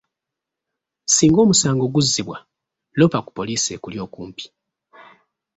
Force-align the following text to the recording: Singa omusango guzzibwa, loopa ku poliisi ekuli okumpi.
Singa 1.15 1.39
omusango 1.45 1.85
guzzibwa, 1.95 2.37
loopa 2.97 3.19
ku 3.25 3.29
poliisi 3.37 3.69
ekuli 3.75 3.97
okumpi. 4.05 4.45